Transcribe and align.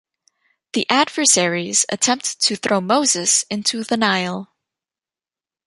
The 0.73 0.87
adversaries 0.89 1.85
attempt 1.89 2.39
to 2.41 2.55
throw 2.55 2.81
Moses 2.81 3.45
into 3.51 3.83
the 3.83 3.97
Nile. 3.97 4.51